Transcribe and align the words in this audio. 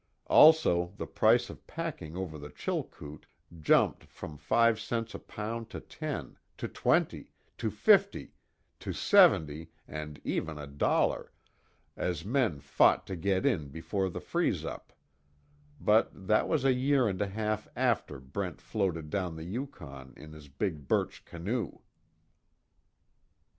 Also, 0.31 0.93
the 0.97 1.05
price 1.05 1.47
of 1.47 1.67
packing 1.67 2.15
over 2.17 2.39
the 2.39 2.49
Chilkoot 2.49 3.27
jumped 3.59 4.03
from 4.05 4.35
five 4.35 4.79
cents 4.79 5.13
a 5.13 5.19
pound 5.19 5.69
to 5.69 5.79
ten, 5.79 6.39
to 6.57 6.67
twenty, 6.67 7.29
to 7.59 7.69
fifty, 7.69 8.33
to 8.79 8.93
seventy, 8.93 9.69
and 9.87 10.19
even 10.23 10.57
a 10.57 10.65
dollar, 10.65 11.31
as 11.95 12.25
men 12.25 12.59
fought 12.59 13.05
to 13.05 13.15
get 13.15 13.45
in 13.45 13.67
before 13.69 14.09
the 14.09 14.19
freeze 14.19 14.65
up 14.65 14.91
but 15.79 16.09
that 16.25 16.47
was 16.47 16.65
a 16.65 16.73
year 16.73 17.07
and 17.07 17.21
a 17.21 17.27
half 17.27 17.67
after 17.75 18.19
Brent 18.19 18.59
floated 18.59 19.11
down 19.11 19.35
the 19.35 19.43
Yukon 19.45 20.15
in 20.17 20.33
his 20.33 20.47
big 20.47 20.87
birch 20.87 21.23
canoe. 21.25 21.77